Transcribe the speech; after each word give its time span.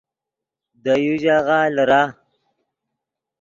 دے 0.83 0.93
یو 1.05 1.15
ژاغہ 1.23 1.59
لیرہ 1.75 2.01